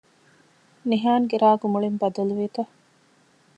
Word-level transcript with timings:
ނިހާންގެ 0.89 1.35
ރާގު 1.43 1.65
މުޅިން 1.73 1.99
ބަދަލުވީތަ؟ 2.01 2.61